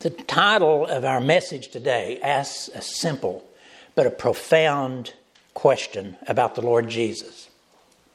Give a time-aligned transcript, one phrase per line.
[0.00, 3.44] The title of our message today asks a simple
[3.94, 5.12] but a profound
[5.52, 7.50] question about the Lord Jesus.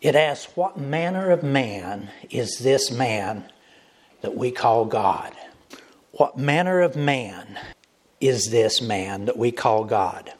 [0.01, 3.51] It asks, What manner of man is this man
[4.21, 5.33] that we call God?
[6.13, 7.59] What manner of man
[8.19, 10.33] is this man that we call God?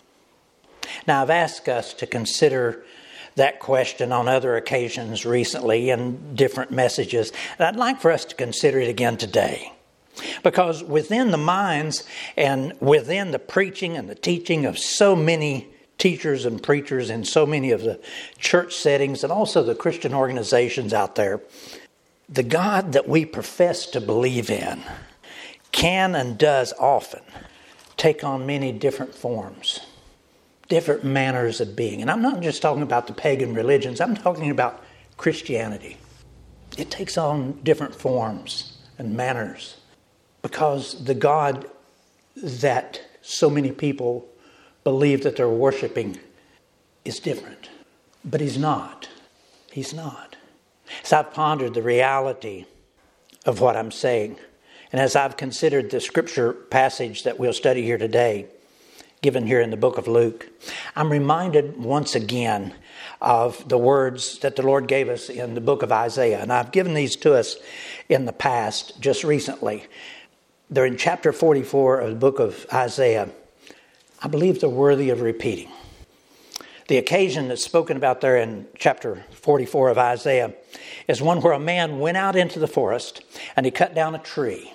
[1.08, 2.84] Now, I've asked us to consider
[3.36, 8.36] that question on other occasions recently in different messages, and I'd like for us to
[8.36, 9.75] consider it again today.
[10.44, 12.04] Because within the minds
[12.38, 15.68] and within the preaching and the teaching of so many
[15.98, 18.00] teachers and preachers in so many of the
[18.38, 21.42] church settings and also the Christian organizations out there,
[22.28, 24.82] the God that we profess to believe in
[25.72, 27.22] can and does often
[27.98, 29.80] take on many different forms,
[30.68, 32.02] different manners of being.
[32.02, 34.84] And I'm not just talking about the pagan religions, I'm talking about
[35.18, 35.98] Christianity.
[36.78, 39.78] It takes on different forms and manners
[40.46, 41.66] because the God
[42.36, 44.28] that so many people
[44.84, 46.20] believe that they're worshiping
[47.04, 47.68] is different.
[48.24, 49.10] But He's not.
[49.72, 50.36] He's not.
[51.04, 52.66] As I've pondered the reality
[53.44, 54.38] of what I'm saying,
[54.92, 58.46] and as I've considered the scripture passage that we'll study here today,
[59.24, 60.48] given here in the book of Luke,
[60.96, 62.76] I'm reminded once again
[63.20, 66.40] of the words that the Lord gave us in the book of Isaiah.
[66.40, 67.56] And I've given these to us
[68.10, 69.86] in the past, just recently.
[70.70, 73.30] They're in chapter 44 of the book of Isaiah.
[74.22, 75.70] I believe they're worthy of repeating.
[76.88, 80.54] The occasion that's spoken about there in chapter 44 of Isaiah
[81.08, 83.22] is one where a man went out into the forest
[83.56, 84.74] and he cut down a tree.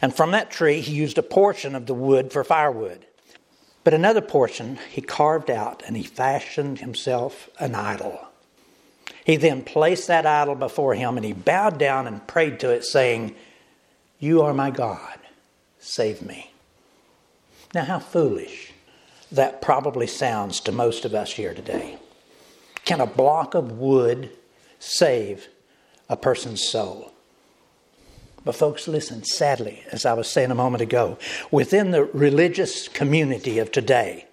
[0.00, 3.04] And from that tree, he used a portion of the wood for firewood.
[3.82, 8.28] But another portion he carved out and he fashioned himself an idol.
[9.24, 12.84] He then placed that idol before him and he bowed down and prayed to it,
[12.84, 13.34] saying,
[14.18, 15.18] you are my God.
[15.78, 16.52] Save me.
[17.74, 18.72] Now, how foolish
[19.32, 21.98] that probably sounds to most of us here today.
[22.84, 24.30] Can a block of wood
[24.78, 25.48] save
[26.08, 27.12] a person's soul?
[28.44, 31.18] But, folks, listen, sadly, as I was saying a moment ago,
[31.50, 34.26] within the religious community of today,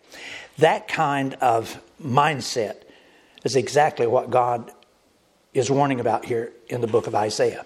[0.58, 2.84] that kind of mindset
[3.44, 4.72] is exactly what God
[5.54, 7.66] is warning about here in the book of Isaiah.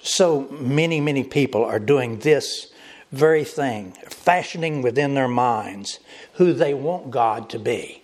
[0.00, 2.72] So many, many people are doing this
[3.10, 5.98] very thing, fashioning within their minds
[6.34, 8.02] who they want God to be.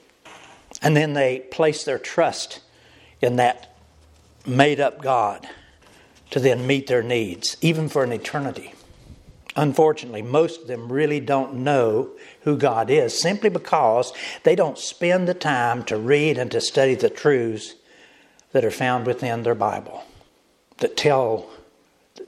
[0.82, 2.60] And then they place their trust
[3.20, 3.76] in that
[4.46, 5.48] made up God
[6.30, 8.74] to then meet their needs, even for an eternity.
[9.56, 14.12] Unfortunately, most of them really don't know who God is simply because
[14.42, 17.74] they don't spend the time to read and to study the truths
[18.50, 20.02] that are found within their Bible
[20.78, 21.48] that tell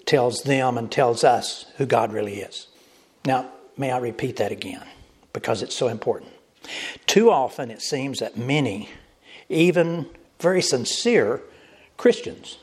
[0.06, 2.68] tells them and tells us who God really is.
[3.24, 4.84] Now, may I repeat that again
[5.32, 6.32] because it's so important.
[7.06, 8.88] Too often it seems that many,
[9.48, 10.06] even
[10.40, 11.42] very sincere
[11.96, 12.58] Christians,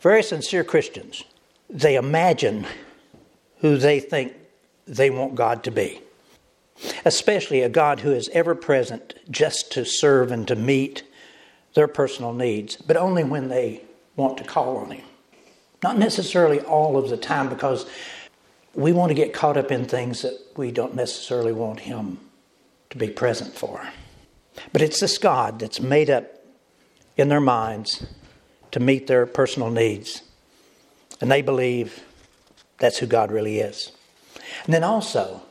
[0.00, 1.24] very sincere Christians,
[1.68, 2.66] they imagine
[3.60, 4.34] who they think
[4.86, 6.00] they want God to be.
[7.04, 11.04] Especially a God who is ever present just to serve and to meet
[11.74, 13.82] their personal needs, but only when they
[14.16, 15.04] want to call on Him.
[15.84, 17.84] Not necessarily all of the time because
[18.72, 22.20] we want to get caught up in things that we don't necessarily want Him
[22.88, 23.86] to be present for.
[24.72, 26.24] But it's this God that's made up
[27.18, 28.06] in their minds
[28.70, 30.22] to meet their personal needs.
[31.20, 32.02] And they believe
[32.78, 33.92] that's who God really is.
[34.64, 35.42] And then also,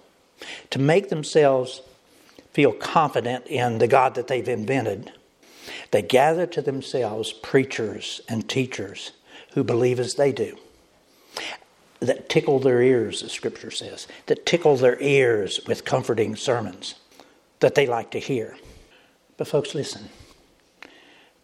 [0.71, 1.83] to make themselves
[2.53, 5.11] feel confident in the God that they've invented,
[5.91, 9.11] they gather to themselves preachers and teachers
[9.53, 10.57] who believe as they do,
[11.99, 16.95] that tickle their ears, the scripture says, that tickle their ears with comforting sermons
[17.59, 18.57] that they like to hear.
[19.37, 20.09] But, folks, listen,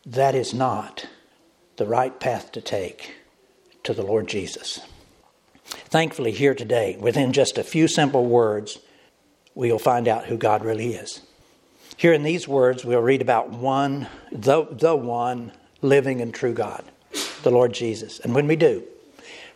[0.05, 1.07] that is not
[1.77, 3.15] the right path to take
[3.83, 4.81] to the Lord Jesus.
[5.65, 8.79] Thankfully, here today, within just a few simple words,
[9.55, 11.21] we'll find out who God really is.
[11.95, 15.51] Here in these words, we'll read about one, the, the one
[15.81, 16.83] living and true God
[17.43, 18.19] the Lord Jesus.
[18.19, 18.83] And when we do,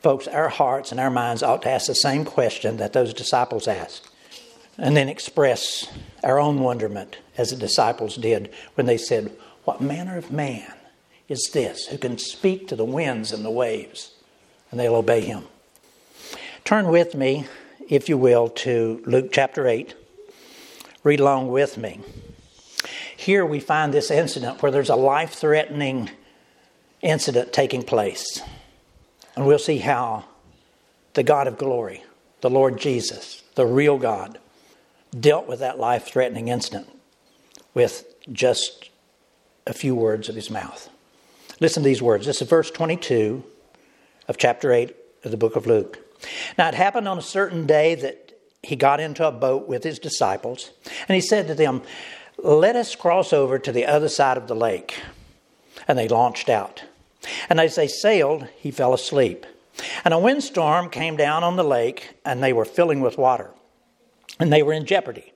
[0.02, 3.68] folks, our hearts and our minds ought to ask the same question that those disciples
[3.68, 4.10] asked,
[4.78, 5.88] and then express
[6.24, 9.32] our own wonderment as the disciples did when they said,
[9.66, 10.74] What manner of man
[11.30, 14.14] is this who can speak to the winds and the waves?
[14.72, 15.44] And they'll obey him.
[16.64, 17.46] Turn with me,
[17.90, 19.94] if you will, to Luke chapter 8.
[21.04, 22.00] Read along with me.
[23.16, 26.10] Here we find this incident where there's a life threatening
[27.04, 28.42] incident taking place.
[29.36, 30.26] And we'll see how
[31.14, 32.04] the God of glory,
[32.42, 34.40] the Lord Jesus, the real God,
[35.18, 36.88] dealt with that life threatening incident
[37.74, 38.90] with just
[39.68, 40.90] a few words of his mouth.
[41.60, 42.26] Listen to these words.
[42.26, 43.44] This is verse 22
[44.28, 46.00] of chapter 8 of the book of Luke.
[46.58, 48.32] Now it happened on a certain day that
[48.64, 50.72] he got into a boat with his disciples,
[51.08, 51.82] and he said to them,
[52.38, 55.02] Let us cross over to the other side of the lake.
[55.88, 56.84] And they launched out.
[57.50, 59.46] And as they sailed, he fell asleep.
[60.06, 63.52] And a windstorm came down on the lake, and they were filling with water.
[64.40, 65.34] And they were in jeopardy.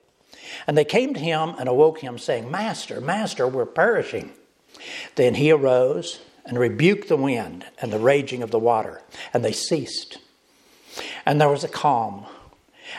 [0.66, 4.32] And they came to him and awoke him, saying, Master, Master, we're perishing.
[5.16, 9.02] Then he arose and rebuked the wind and the raging of the water,
[9.34, 10.18] and they ceased.
[11.26, 12.26] And there was a calm.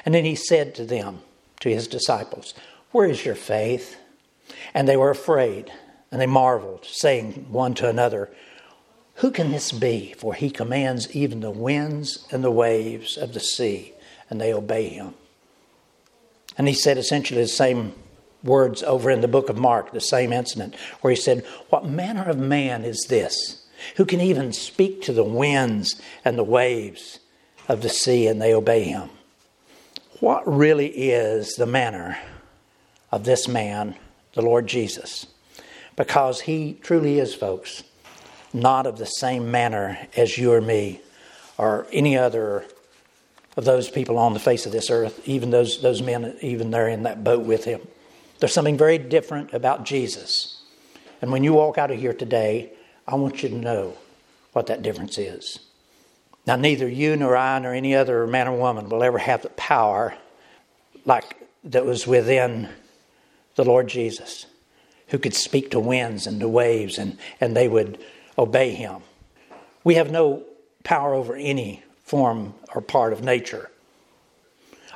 [0.05, 1.21] And then he said to them,
[1.59, 2.53] to his disciples,
[2.91, 3.97] Where is your faith?
[4.73, 5.71] And they were afraid,
[6.11, 8.29] and they marveled, saying one to another,
[9.19, 10.13] Who can this be?
[10.17, 13.93] For he commands even the winds and the waves of the sea,
[14.29, 15.13] and they obey him.
[16.57, 17.93] And he said essentially the same
[18.43, 22.23] words over in the book of Mark, the same incident, where he said, What manner
[22.29, 23.65] of man is this
[23.97, 27.19] who can even speak to the winds and the waves
[27.67, 29.09] of the sea and they obey him?
[30.21, 32.17] What really is the manner
[33.11, 33.95] of this man,
[34.33, 35.27] the Lord Jesus?
[35.97, 37.83] Because he truly is, folks,
[38.53, 41.01] not of the same manner as you or me
[41.57, 42.65] or any other
[43.57, 46.87] of those people on the face of this earth, even those, those men, even there
[46.87, 47.81] in that boat with him.
[48.39, 50.61] There's something very different about Jesus.
[51.21, 52.71] And when you walk out of here today,
[53.07, 53.97] I want you to know
[54.53, 55.59] what that difference is.
[56.47, 59.49] Now, neither you nor I nor any other man or woman will ever have the
[59.49, 60.15] power
[61.05, 61.35] like
[61.65, 62.69] that was within
[63.55, 64.45] the Lord Jesus,
[65.09, 67.99] who could speak to winds and to waves and, and they would
[68.39, 69.01] obey him.
[69.83, 70.43] We have no
[70.83, 73.69] power over any form or part of nature.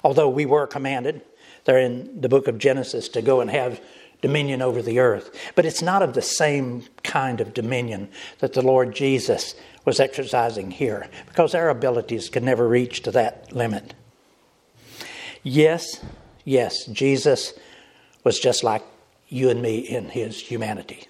[0.03, 1.21] Although we were commanded,
[1.65, 3.79] there in the book of Genesis, to go and have
[4.21, 5.37] dominion over the earth.
[5.55, 8.09] But it's not of the same kind of dominion
[8.39, 9.53] that the Lord Jesus
[9.85, 13.93] was exercising here, because our abilities can never reach to that limit.
[15.43, 15.99] Yes,
[16.45, 17.53] yes, Jesus
[18.23, 18.83] was just like
[19.27, 21.07] you and me in his humanity.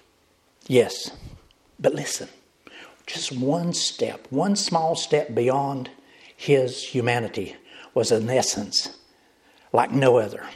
[0.66, 1.10] Yes.
[1.78, 2.28] But listen,
[3.06, 5.90] just one step, one small step beyond
[6.36, 7.56] his humanity
[7.92, 8.96] was an essence
[9.72, 10.46] like no other.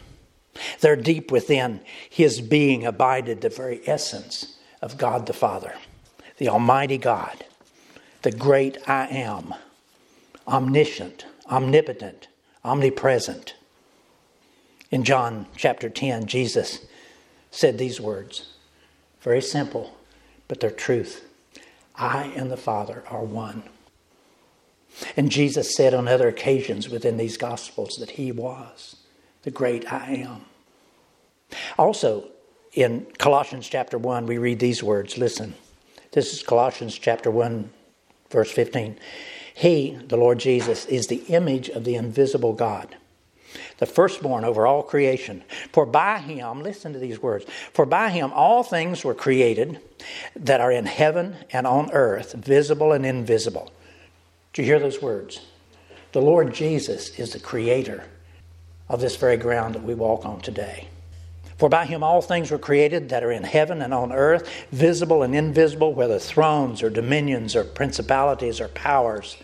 [0.81, 5.75] There, deep within his being, abided the very essence of God the Father,
[6.39, 7.45] the Almighty God,
[8.23, 9.55] the great I am,
[10.47, 12.29] omniscient, omnipotent,
[12.65, 13.55] omnipresent.
[14.91, 16.87] In John chapter 10, Jesus
[17.51, 18.55] said these words
[19.21, 19.98] very simple,
[20.49, 21.25] but they're truth.
[21.95, 23.63] I and the Father are one.
[25.17, 28.97] And Jesus said on other occasions within these Gospels that He was
[29.43, 30.45] the great I am.
[31.79, 32.29] Also,
[32.73, 35.17] in Colossians chapter 1, we read these words.
[35.17, 35.55] Listen,
[36.13, 37.71] this is Colossians chapter 1,
[38.31, 38.99] verse 15.
[39.55, 42.97] He, the Lord Jesus, is the image of the invisible God,
[43.79, 45.45] the firstborn over all creation.
[45.73, 49.81] For by him, listen to these words, for by him all things were created
[50.37, 53.73] that are in heaven and on earth, visible and invisible
[54.59, 55.41] do you hear those words?
[56.11, 58.03] The Lord Jesus is the creator
[58.89, 60.89] of this very ground that we walk on today.
[61.59, 65.23] For by him all things were created that are in heaven and on earth, visible
[65.23, 69.37] and invisible, whether thrones or dominions or principalities or powers.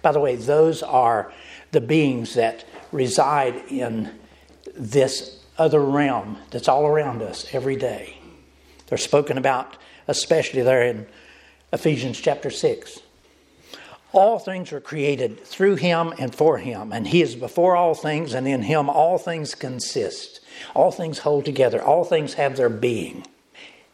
[0.00, 1.32] By the way, those are
[1.72, 4.10] the beings that reside in
[4.76, 8.16] this other realm that's all around us every day.
[8.86, 9.76] They're spoken about,
[10.08, 11.06] especially there in
[11.72, 13.00] Ephesians chapter 6.
[14.12, 18.34] All things were created through him and for him, and he is before all things,
[18.34, 20.40] and in him all things consist.
[20.74, 23.26] All things hold together, all things have their being.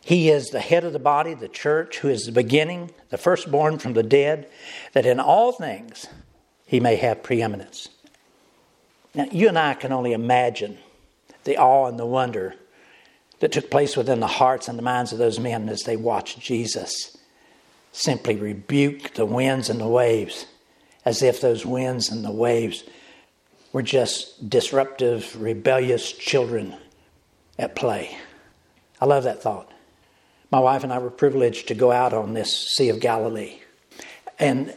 [0.00, 3.78] He is the head of the body, the church, who is the beginning, the firstborn
[3.78, 4.48] from the dead,
[4.92, 6.06] that in all things
[6.66, 7.88] he may have preeminence.
[9.14, 10.78] Now, you and I can only imagine
[11.44, 12.54] the awe and the wonder
[13.40, 16.40] that took place within the hearts and the minds of those men as they watched
[16.40, 17.16] Jesus
[17.92, 20.46] simply rebuke the winds and the waves
[21.04, 22.84] as if those winds and the waves
[23.72, 26.74] were just disruptive, rebellious children
[27.58, 28.16] at play.
[29.00, 29.70] I love that thought.
[30.50, 33.58] My wife and I were privileged to go out on this Sea of Galilee.
[34.38, 34.74] And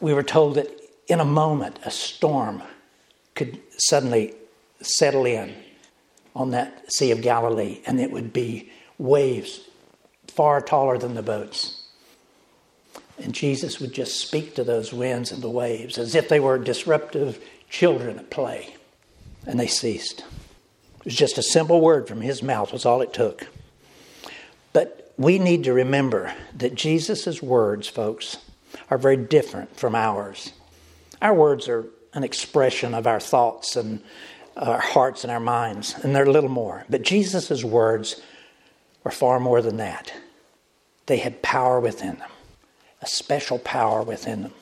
[0.00, 0.70] we were told that
[1.08, 2.62] in a moment, a storm
[3.38, 4.34] could suddenly
[4.82, 5.54] settle in
[6.34, 9.60] on that Sea of Galilee, and it would be waves
[10.26, 11.86] far taller than the boats.
[13.16, 16.58] And Jesus would just speak to those winds and the waves as if they were
[16.58, 18.74] disruptive children at play.
[19.46, 20.24] And they ceased.
[20.98, 23.46] It was just a simple word from his mouth, was all it took.
[24.72, 28.38] But we need to remember that Jesus' words, folks,
[28.90, 30.52] are very different from ours.
[31.22, 31.86] Our words are
[32.18, 34.00] an expression of our thoughts and
[34.56, 36.84] our hearts and our minds, and they're a little more.
[36.90, 38.20] But Jesus' words
[39.04, 40.12] were far more than that.
[41.06, 42.30] They had power within them,
[43.00, 44.52] a special power within them.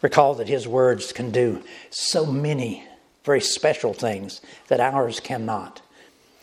[0.00, 2.84] Recall that his words can do so many
[3.22, 5.82] very special things that ours cannot.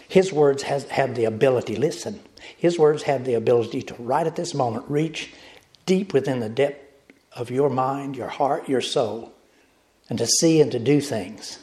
[0.07, 2.19] His words has, have the ability, listen,
[2.55, 5.33] his words have the ability to, right at this moment, reach
[5.87, 6.83] deep within the depth
[7.31, 9.33] of your mind, your heart, your soul,
[10.09, 11.59] and to see and to do things.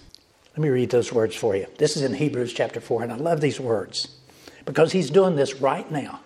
[0.52, 1.66] Let me read those words for you.
[1.78, 4.08] This is in Hebrews chapter 4, and I love these words
[4.64, 6.20] because he's doing this right now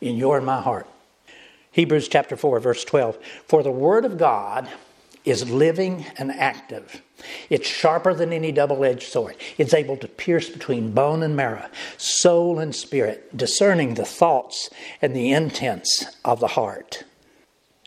[0.00, 0.86] in your and my heart.
[1.72, 3.18] Hebrews chapter 4, verse 12.
[3.46, 4.68] For the word of God
[5.24, 7.02] is living and active.
[7.50, 9.36] It's sharper than any double edged sword.
[9.58, 14.70] It's able to pierce between bone and marrow, soul and spirit, discerning the thoughts
[15.02, 17.04] and the intents of the heart.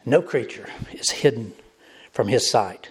[0.05, 1.53] No creature is hidden
[2.11, 2.89] from his sight,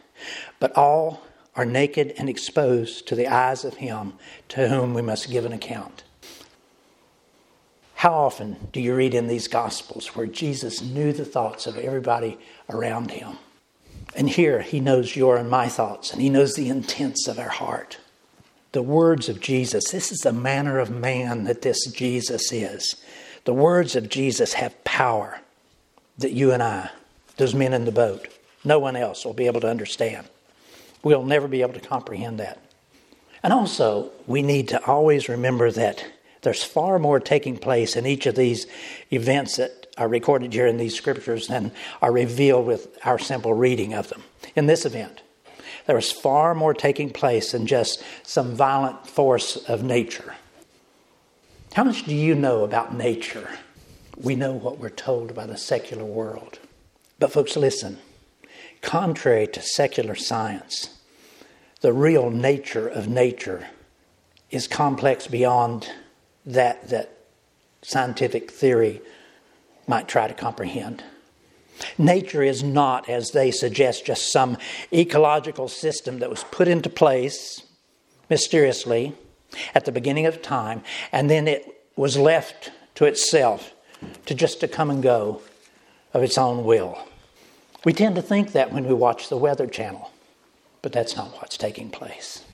[0.59, 1.23] but all
[1.55, 4.15] are naked and exposed to the eyes of him
[4.49, 6.05] to whom we must give an account.
[7.95, 12.39] How often do you read in these Gospels where Jesus knew the thoughts of everybody
[12.71, 13.39] around him?
[14.15, 17.49] And here he knows your and my thoughts, and he knows the intents of our
[17.49, 17.99] heart.
[18.71, 22.95] The words of Jesus, this is the manner of man that this Jesus is.
[23.45, 25.41] The words of Jesus have power
[26.19, 26.91] that you and I,
[27.37, 28.29] those men in the boat,
[28.65, 30.29] no one else will be able to understand.
[31.03, 32.61] We'll never be able to comprehend that.
[33.43, 36.05] And also, we need to always remember that
[36.43, 38.67] there's far more taking place in each of these
[39.11, 43.95] events that are recorded here in these scriptures than are revealed with our simple reading
[43.95, 44.23] of them.
[44.55, 45.21] In this event,
[45.87, 50.35] there was far more taking place than just some violent force of nature.
[51.75, 53.51] How much do you know about nature?
[54.17, 56.59] We know what we're told by the secular world.
[57.19, 57.99] But, folks, listen
[58.83, 60.99] contrary to secular science,
[61.81, 63.69] the real nature of nature
[64.51, 65.91] is complex beyond
[66.47, 67.19] that that
[67.83, 69.01] scientific theory
[69.87, 71.03] might try to comprehend.
[71.97, 74.57] Nature is not, as they suggest, just some
[74.93, 77.63] ecological system that was put into place
[78.29, 79.15] mysteriously
[79.75, 80.83] at the beginning of time,
[81.13, 83.73] and then it was left to itself
[84.27, 85.41] to just to come and go
[86.13, 86.99] of its own will.
[87.85, 90.11] We tend to think that when we watch the Weather Channel,
[90.83, 92.45] but that's not what's taking place.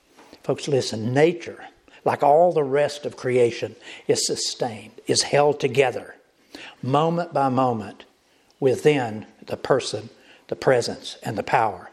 [0.43, 1.65] Folks, listen, nature,
[2.03, 3.75] like all the rest of creation,
[4.07, 6.15] is sustained, is held together,
[6.83, 8.05] moment by moment,
[8.59, 10.09] within the person,
[10.47, 11.89] the presence, and the power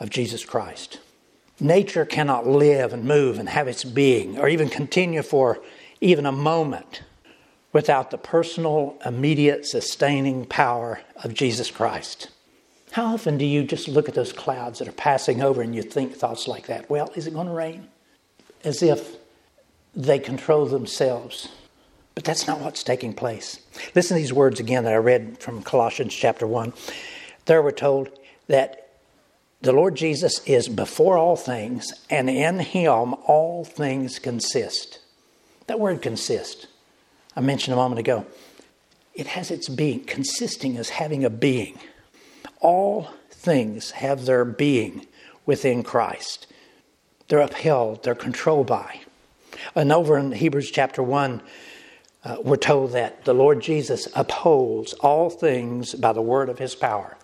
[0.00, 0.98] of Jesus Christ.
[1.60, 5.58] Nature cannot live and move and have its being, or even continue for
[6.00, 7.02] even a moment,
[7.72, 12.28] without the personal, immediate, sustaining power of Jesus Christ.
[12.96, 15.82] How often do you just look at those clouds that are passing over and you
[15.82, 16.88] think thoughts like that?
[16.88, 17.88] Well, is it going to rain?
[18.64, 19.16] As if
[19.94, 21.50] they control themselves.
[22.14, 23.60] But that's not what's taking place.
[23.94, 26.72] Listen to these words again that I read from Colossians chapter 1.
[27.44, 28.08] There we're told
[28.46, 28.88] that
[29.60, 35.00] the Lord Jesus is before all things, and in him all things consist.
[35.66, 36.66] That word consist,
[37.36, 38.24] I mentioned a moment ago,
[39.12, 40.04] it has its being.
[40.04, 41.78] Consisting is having a being
[42.60, 45.06] all things have their being
[45.44, 46.46] within Christ.
[47.28, 49.00] They're upheld, they're controlled by.
[49.74, 51.40] And over in Hebrews chapter 1,
[52.24, 56.74] uh, we're told that the Lord Jesus upholds all things by the word of his
[56.74, 57.16] power.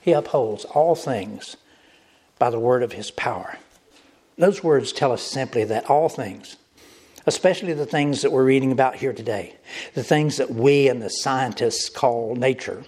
[0.00, 1.56] He upholds all things
[2.38, 3.58] by the word of his power.
[4.36, 6.56] Those words tell us simply that all things,
[7.26, 9.54] especially the things that we're reading about here today,
[9.94, 12.84] the things that we and the scientists call nature,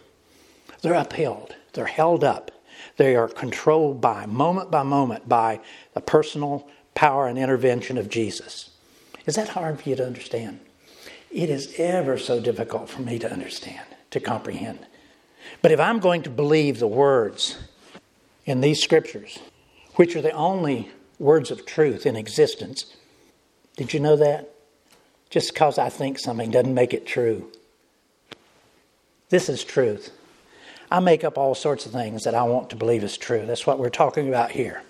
[0.82, 1.54] they're upheld.
[1.74, 2.50] They're held up.
[2.96, 5.60] They are controlled by, moment by moment, by
[5.92, 8.70] the personal power and intervention of Jesus.
[9.26, 10.60] Is that hard for you to understand?
[11.30, 14.86] It is ever so difficult for me to understand, to comprehend.
[15.62, 17.58] But if I'm going to believe the words
[18.44, 19.38] in these scriptures,
[19.96, 22.96] which are the only words of truth in existence,
[23.76, 24.54] did you know that?
[25.30, 27.50] Just because I think something doesn't make it true.
[29.30, 30.12] This is truth.
[30.90, 33.44] I make up all sorts of things that I want to believe is true.
[33.46, 34.82] That's what we're talking about here.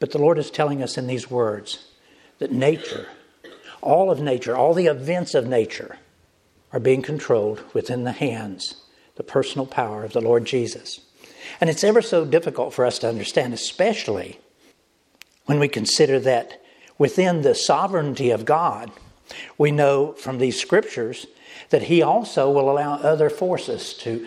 [0.00, 1.86] But the Lord is telling us in these words
[2.38, 3.08] that nature,
[3.80, 5.98] all of nature, all the events of nature,
[6.72, 8.82] are being controlled within the hands,
[9.16, 11.00] the personal power of the Lord Jesus.
[11.60, 14.38] And it's ever so difficult for us to understand, especially
[15.46, 16.62] when we consider that
[16.98, 18.90] within the sovereignty of God,
[19.56, 21.26] we know from these scriptures
[21.70, 24.26] that He also will allow other forces to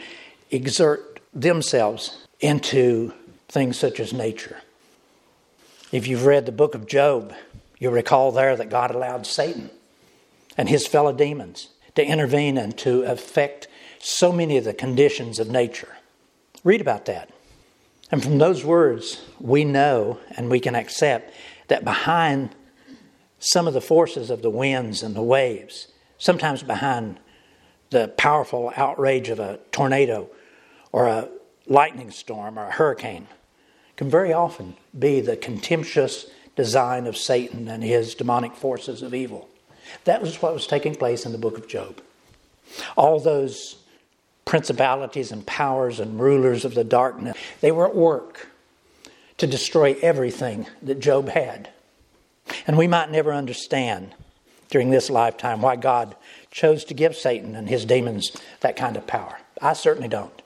[0.51, 3.13] exert themselves into
[3.48, 4.58] things such as nature.
[5.91, 7.34] If you've read the book of Job,
[7.79, 9.70] you'll recall there that God allowed Satan
[10.58, 13.67] and his fellow demons to intervene and to affect
[14.00, 15.98] so many of the conditions of nature.
[16.63, 17.29] Read about that.
[18.12, 21.34] And from those words, we know and we can accept
[21.67, 22.55] that behind
[23.39, 27.20] some of the forces of the winds and the waves, sometimes behind
[27.89, 30.29] the powerful outrage of a tornado
[30.91, 31.29] or a
[31.67, 33.27] lightning storm or a hurricane,
[33.98, 39.48] can very often be the contemptuous design of Satan and his demonic forces of evil.
[40.05, 42.01] That was what was taking place in the book of Job.
[42.95, 43.77] All those
[44.45, 48.48] principalities and powers and rulers of the darkness, they were at work
[49.38, 51.69] to destroy everything that Job had.
[52.67, 54.13] And we might never understand
[54.69, 56.15] during this lifetime why God
[56.50, 59.38] chose to give Satan and his demons that kind of power.
[59.62, 60.40] I certainly don't.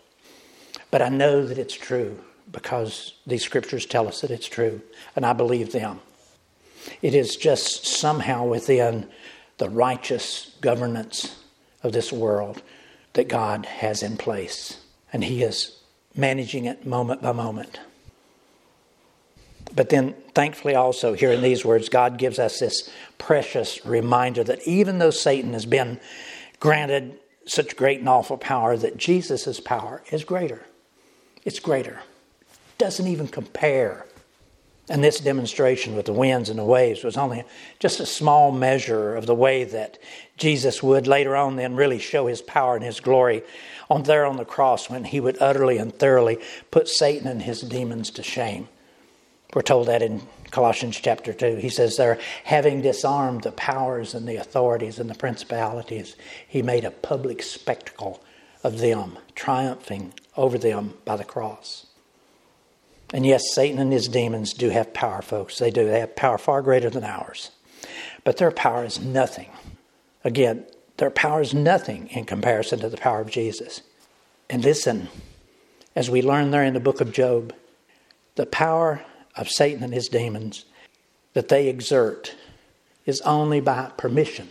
[0.95, 4.81] But I know that it's true because these scriptures tell us that it's true,
[5.13, 5.99] and I believe them.
[7.01, 9.09] It is just somehow within
[9.57, 11.35] the righteous governance
[11.83, 12.61] of this world
[13.11, 14.79] that God has in place,
[15.11, 15.81] and He is
[16.15, 17.77] managing it moment by moment.
[19.75, 24.65] But then, thankfully, also here in these words, God gives us this precious reminder that
[24.65, 25.99] even though Satan has been
[26.61, 30.65] granted such great and awful power, that Jesus' power is greater.
[31.45, 32.01] It's greater.
[32.77, 34.05] Doesn't even compare
[34.87, 37.43] and this demonstration with the winds and the waves was only
[37.79, 39.97] just a small measure of the way that
[40.37, 43.41] Jesus would later on then really show his power and his glory
[43.89, 46.37] on there on the cross when he would utterly and thoroughly
[46.69, 48.67] put Satan and his demons to shame.
[49.55, 50.21] We're told that in
[50.51, 51.55] Colossians chapter 2.
[51.55, 56.15] He says there, having disarmed the powers and the authorities and the principalities,
[56.47, 58.21] he made a public spectacle
[58.63, 61.85] of them, triumphing over them by the cross.
[63.13, 65.59] And yes, Satan and his demons do have power, folks.
[65.59, 65.85] They do.
[65.85, 67.51] They have power far greater than ours.
[68.23, 69.49] But their power is nothing.
[70.23, 70.65] Again,
[70.97, 73.81] their power is nothing in comparison to the power of Jesus.
[74.49, 75.09] And listen,
[75.95, 77.53] as we learn there in the book of Job,
[78.35, 79.03] the power
[79.35, 80.65] of Satan and his demons
[81.33, 82.35] that they exert
[83.05, 84.49] is only by permission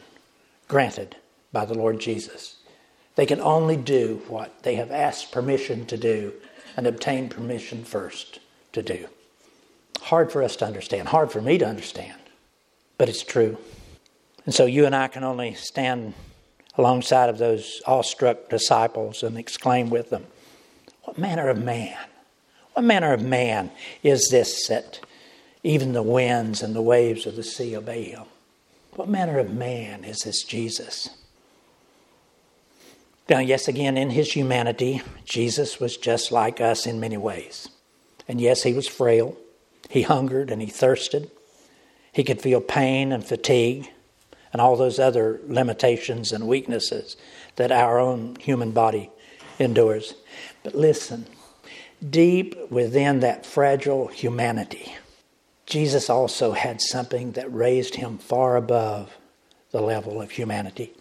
[0.68, 1.16] granted
[1.52, 2.53] by the Lord Jesus.
[3.16, 6.32] They can only do what they have asked permission to do
[6.76, 8.40] and obtain permission first
[8.72, 9.06] to do.
[10.02, 12.18] Hard for us to understand, hard for me to understand,
[12.98, 13.56] but it's true.
[14.44, 16.14] And so you and I can only stand
[16.76, 20.26] alongside of those awestruck disciples and exclaim with them,
[21.04, 21.96] What manner of man?
[22.74, 23.70] What manner of man
[24.02, 24.98] is this that
[25.62, 28.24] even the winds and the waves of the sea obey him?
[28.96, 31.08] What manner of man is this Jesus?
[33.28, 37.68] Now, yes, again, in his humanity, Jesus was just like us in many ways.
[38.28, 39.36] And yes, he was frail.
[39.88, 41.30] He hungered and he thirsted.
[42.12, 43.90] He could feel pain and fatigue
[44.52, 47.16] and all those other limitations and weaknesses
[47.56, 49.10] that our own human body
[49.58, 50.14] endures.
[50.62, 51.26] But listen,
[52.08, 54.94] deep within that fragile humanity,
[55.66, 59.16] Jesus also had something that raised him far above
[59.70, 60.93] the level of humanity.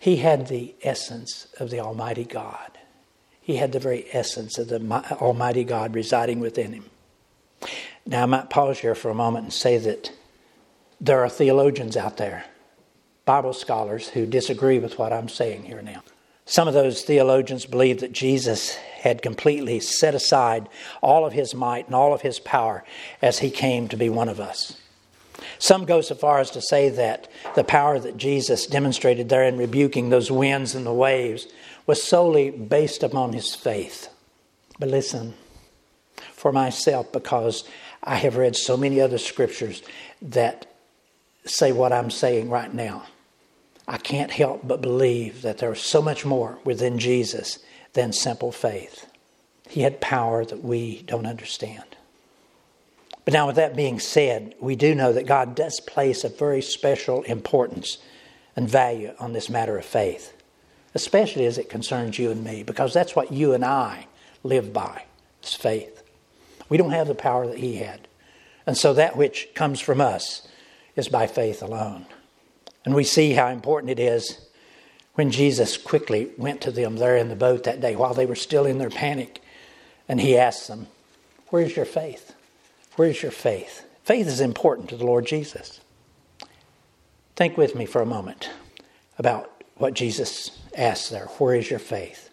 [0.00, 2.78] He had the essence of the Almighty God.
[3.42, 4.80] He had the very essence of the
[5.20, 6.90] Almighty God residing within him.
[8.06, 10.10] Now, I might pause here for a moment and say that
[11.02, 12.46] there are theologians out there,
[13.26, 16.02] Bible scholars, who disagree with what I'm saying here now.
[16.46, 20.70] Some of those theologians believe that Jesus had completely set aside
[21.02, 22.84] all of his might and all of his power
[23.20, 24.80] as he came to be one of us.
[25.58, 29.56] Some go so far as to say that the power that Jesus demonstrated there in
[29.56, 31.46] rebuking those winds and the waves
[31.86, 34.08] was solely based upon his faith.
[34.78, 35.34] But listen,
[36.32, 37.64] for myself, because
[38.02, 39.82] I have read so many other scriptures
[40.22, 40.66] that
[41.44, 43.06] say what I'm saying right now,
[43.88, 47.58] I can't help but believe that there is so much more within Jesus
[47.92, 49.06] than simple faith.
[49.68, 51.96] He had power that we don't understand.
[53.24, 56.62] But now, with that being said, we do know that God does place a very
[56.62, 57.98] special importance
[58.56, 60.34] and value on this matter of faith
[60.94, 64.06] especially as it concerns you and me, because that's what you and I
[64.42, 65.04] live by
[65.42, 66.02] is faith.
[66.68, 68.08] We don't have the power that he had.
[68.66, 70.46] And so that which comes from us
[70.96, 72.06] is by faith alone.
[72.84, 74.40] And we see how important it is
[75.14, 78.34] when Jesus quickly went to them there in the boat that day while they were
[78.34, 79.42] still in their panic.
[80.08, 80.86] And he asked them,
[81.48, 82.34] Where's your faith?
[83.00, 83.86] Where's your faith?
[84.04, 85.80] Faith is important to the Lord Jesus.
[87.34, 88.50] Think with me for a moment
[89.16, 91.24] about what Jesus asked there.
[91.38, 92.28] Where is your faith?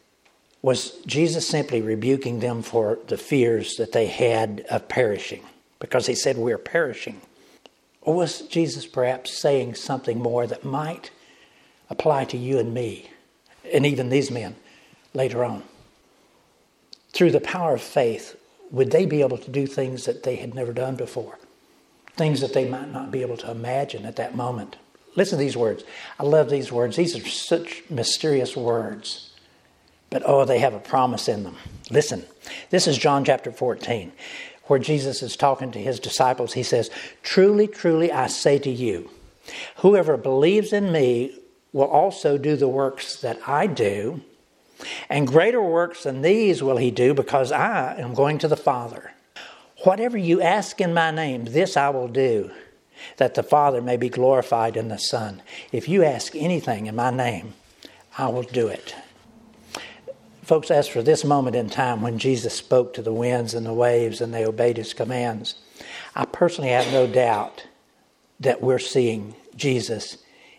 [0.62, 5.46] Was Jesus simply rebuking them for the fears that they had of perishing?
[5.80, 7.22] Because he said, We're perishing.
[8.02, 11.12] Or was Jesus perhaps saying something more that might
[11.90, 13.10] apply to you and me,
[13.72, 14.58] and even these men
[15.14, 15.64] later on?
[17.14, 18.37] Through the power of faith,
[18.72, 21.38] would they be able to do things that they had never done before?
[22.16, 24.76] Things that they might not be able to imagine at that moment.
[25.16, 25.84] Listen to these words.
[26.20, 26.96] I love these words.
[26.96, 29.32] These are such mysterious words.
[30.10, 31.58] But oh, they have a promise in them.
[31.90, 32.24] Listen,
[32.70, 34.12] this is John chapter 14,
[34.66, 36.54] where Jesus is talking to his disciples.
[36.54, 36.90] He says,
[37.24, 39.10] Truly, truly, I say to you,
[39.78, 41.38] whoever believes in me
[41.74, 44.22] will also do the works that I do,
[45.10, 49.12] and greater works than these will he do, because I am going to the Father.
[49.84, 52.52] Whatever you ask in my name, this I will do,
[53.18, 55.42] that the Father may be glorified in the Son.
[55.72, 57.54] If you ask anything in my name,
[58.18, 58.96] I will do it.
[60.42, 63.74] Folks, as for this moment in time when Jesus spoke to the winds and the
[63.74, 65.56] waves and they obeyed his commands,
[66.16, 67.68] I personally have no doubt
[68.40, 70.18] that we're seeing Jesus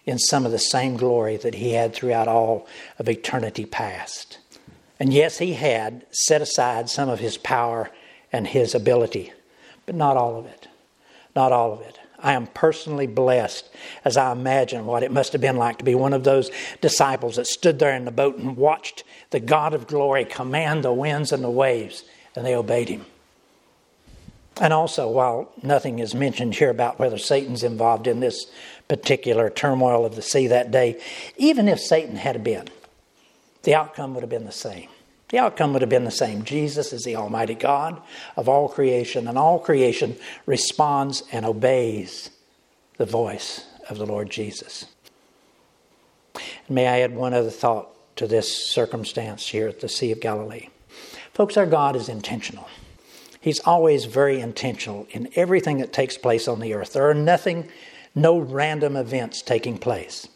[0.08, 2.66] in some of the same glory that he had throughout all
[2.98, 4.38] of eternity past.
[4.98, 7.90] And yes, he had set aside some of his power
[8.32, 9.34] and his ability,
[9.84, 10.66] but not all of it.
[11.36, 11.98] Not all of it.
[12.18, 13.68] I am personally blessed
[14.02, 17.36] as I imagine what it must have been like to be one of those disciples
[17.36, 21.32] that stood there in the boat and watched the God of glory command the winds
[21.32, 22.02] and the waves,
[22.34, 23.04] and they obeyed him.
[24.60, 28.46] And also, while nothing is mentioned here about whether Satan's involved in this
[28.88, 31.00] particular turmoil of the sea that day,
[31.36, 32.68] even if Satan had been,
[33.62, 34.88] the outcome would have been the same.
[35.28, 36.42] The outcome would have been the same.
[36.42, 38.00] Jesus is the Almighty God
[38.36, 42.30] of all creation, and all creation responds and obeys
[42.96, 44.86] the voice of the Lord Jesus.
[46.68, 50.68] may I add one other thought to this circumstance here at the Sea of Galilee?
[51.32, 52.68] Folks, our God is intentional.
[53.40, 56.94] He's always very intentional in everything that takes place on the earth.
[56.94, 57.70] There are nothing,
[58.14, 60.28] no random events taking place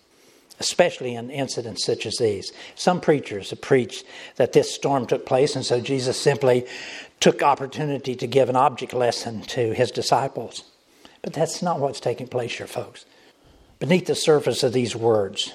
[0.63, 2.53] especially in incidents such as these.
[2.77, 4.05] Some preachers have preached
[4.37, 6.67] that this storm took place, and so Jesus simply
[7.19, 10.63] took opportunity to give an object lesson to his disciples.
[11.21, 13.05] But that's not what's taking place here, folks.
[13.81, 15.53] Beneath the surface of these words,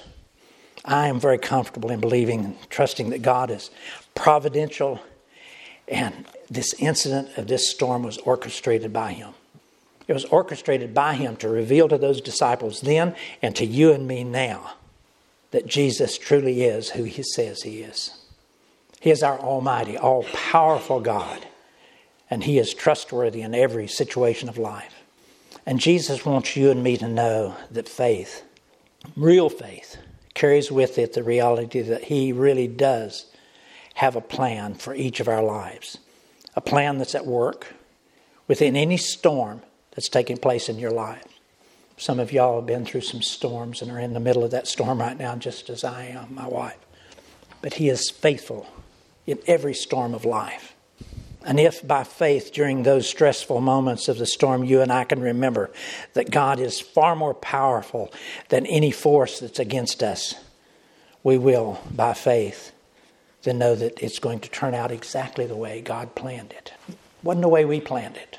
[0.84, 3.70] I am very comfortable in believing and trusting that God is
[4.14, 5.00] providential,
[5.88, 9.32] and this incident of this storm was orchestrated by Him.
[10.08, 14.08] It was orchestrated by Him to reveal to those disciples then and to you and
[14.08, 14.72] me now
[15.50, 18.14] that Jesus truly is who he says he is.
[19.00, 21.46] He is our almighty, all powerful God,
[22.30, 24.94] and he is trustworthy in every situation of life.
[25.64, 28.42] And Jesus wants you and me to know that faith,
[29.16, 29.96] real faith,
[30.34, 33.26] carries with it the reality that he really does
[33.94, 35.98] have a plan for each of our lives.
[36.54, 37.74] A plan that's at work
[38.46, 39.62] within any storm
[39.98, 41.24] that's taking place in your life.
[41.96, 44.68] Some of y'all have been through some storms and are in the middle of that
[44.68, 46.78] storm right now, just as I am, my wife.
[47.62, 48.68] But He is faithful
[49.26, 50.76] in every storm of life.
[51.44, 55.20] And if by faith during those stressful moments of the storm, you and I can
[55.20, 55.68] remember
[56.12, 58.12] that God is far more powerful
[58.50, 60.36] than any force that's against us,
[61.24, 62.70] we will, by faith,
[63.42, 66.72] then know that it's going to turn out exactly the way God planned it.
[67.24, 68.38] wasn't the way we planned it.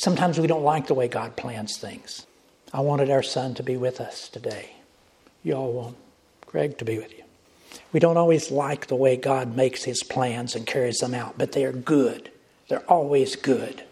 [0.00, 2.26] Sometimes we don't like the way God plans things.
[2.72, 4.70] I wanted our son to be with us today.
[5.42, 5.96] You all want
[6.46, 7.24] Greg to be with you.
[7.92, 11.52] We don't always like the way God makes his plans and carries them out, but
[11.52, 12.30] they are good.
[12.68, 13.82] They're always good.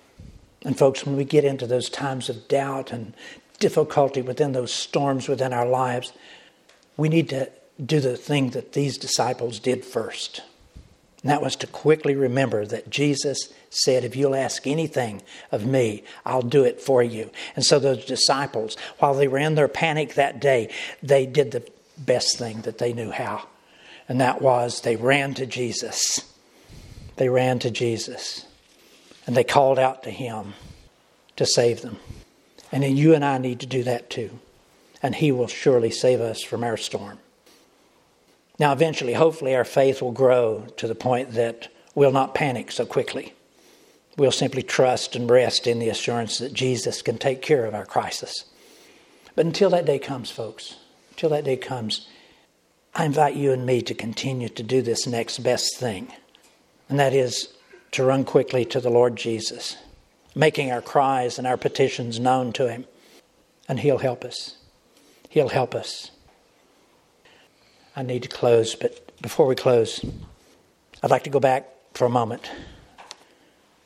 [0.64, 3.12] And, folks, when we get into those times of doubt and
[3.58, 6.14] difficulty within those storms within our lives,
[6.96, 7.50] we need to
[7.84, 10.40] do the thing that these disciples did first.
[11.22, 16.04] And that was to quickly remember that Jesus said, If you'll ask anything of me,
[16.24, 17.30] I'll do it for you.
[17.56, 21.68] And so those disciples, while they were in their panic that day, they did the
[21.96, 23.48] best thing that they knew how.
[24.08, 26.20] And that was they ran to Jesus.
[27.16, 28.46] They ran to Jesus.
[29.26, 30.54] And they called out to him
[31.36, 31.98] to save them.
[32.70, 34.38] And then you and I need to do that too.
[35.02, 37.18] And he will surely save us from our storm.
[38.58, 42.84] Now, eventually, hopefully, our faith will grow to the point that we'll not panic so
[42.84, 43.34] quickly.
[44.16, 47.86] We'll simply trust and rest in the assurance that Jesus can take care of our
[47.86, 48.46] crisis.
[49.36, 50.74] But until that day comes, folks,
[51.10, 52.08] until that day comes,
[52.96, 56.12] I invite you and me to continue to do this next best thing,
[56.88, 57.50] and that is
[57.92, 59.76] to run quickly to the Lord Jesus.
[60.38, 62.84] making our cries and our petitions known to Him.
[63.68, 64.56] And He'll help us.
[65.28, 66.10] He'll help us.
[67.96, 70.04] I need to close, but before we close,
[71.02, 72.50] I'd like to go back for a moment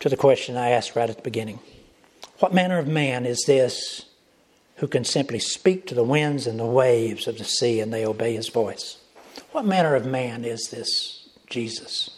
[0.01, 1.61] to the question I asked right at the beginning
[2.39, 4.07] What manner of man is this
[4.77, 8.05] who can simply speak to the winds and the waves of the sea and they
[8.05, 8.99] obey his voice?
[9.53, 12.11] What manner of man is this Jesus?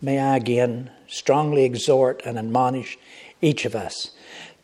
[0.00, 2.98] May I again strongly exhort and admonish
[3.42, 4.12] each of us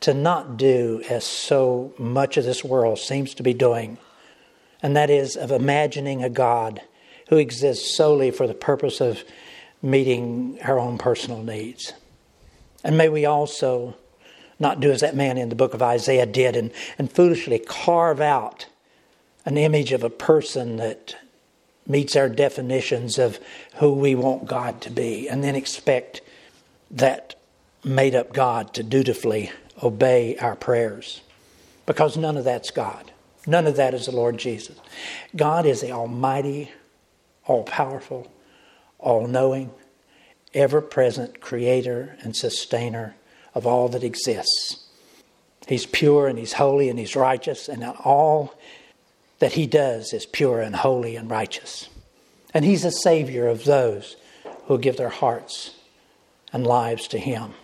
[0.01, 3.99] to not do as so much of this world seems to be doing,
[4.83, 6.81] and that is of imagining a God
[7.29, 9.25] who exists solely for the purpose of
[9.83, 11.93] meeting our own personal needs.
[12.85, 13.97] And may we also
[14.59, 18.21] not do as that man in the book of Isaiah did and, and foolishly carve
[18.21, 18.67] out
[19.45, 21.17] an image of a person that
[21.87, 23.39] meets our definitions of
[23.77, 26.21] who we want God to be, and then expect
[26.91, 27.37] that
[27.85, 31.21] made up God to dutifully obey our prayers.
[31.85, 33.13] Because none of that's God.
[33.47, 34.77] None of that is the Lord Jesus.
[35.35, 36.73] God is the Almighty,
[37.47, 38.31] all powerful,
[38.99, 39.71] all knowing,
[40.53, 43.15] ever present creator and sustainer
[43.55, 44.85] of all that exists.
[45.69, 48.55] He's pure and he's holy and he's righteous, and all
[49.39, 51.89] that he does is pure and holy and righteous.
[52.55, 54.17] And he's a savior of those
[54.67, 55.75] who give their hearts
[56.53, 57.55] and lives to him.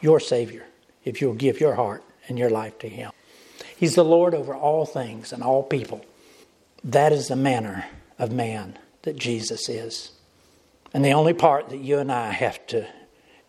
[0.00, 0.66] Your savior,
[1.04, 3.10] if you'll give your heart and your life to him.
[3.78, 6.04] He's the Lord over all things and all people.
[6.82, 7.86] That is the manner
[8.18, 10.10] of man that Jesus is.
[10.92, 12.88] And the only part that you and I have to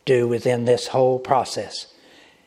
[0.06, 1.88] do within this whole process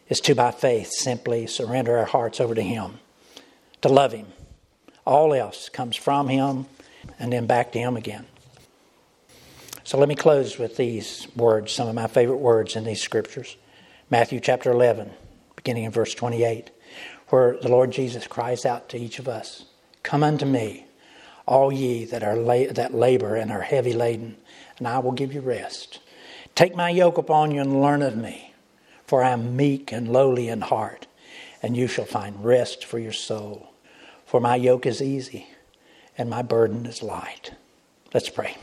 [0.08, 3.00] is to, by faith, simply surrender our hearts over to Him,
[3.80, 4.26] to love Him.
[5.04, 6.66] All else comes from Him
[7.18, 8.26] and then back to Him again.
[9.82, 13.56] So let me close with these words, some of my favorite words in these scriptures.
[14.08, 15.10] Matthew chapter 11,
[15.56, 16.70] beginning in verse 28,
[17.32, 19.64] where the Lord Jesus cries out to each of us
[20.02, 20.84] Come unto me,
[21.46, 24.36] all ye that, are la- that labor and are heavy laden,
[24.76, 26.00] and I will give you rest.
[26.54, 28.52] Take my yoke upon you and learn of me,
[29.06, 31.06] for I am meek and lowly in heart,
[31.62, 33.72] and you shall find rest for your soul.
[34.26, 35.46] For my yoke is easy
[36.18, 37.52] and my burden is light.
[38.12, 38.56] Let's pray.